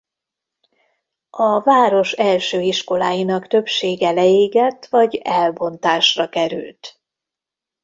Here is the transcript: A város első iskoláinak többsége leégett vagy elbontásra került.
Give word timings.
A 1.29 1.61
város 1.61 2.11
első 2.11 2.61
iskoláinak 2.61 3.47
többsége 3.47 4.11
leégett 4.11 4.85
vagy 4.85 5.15
elbontásra 5.15 6.29
került. 6.29 7.01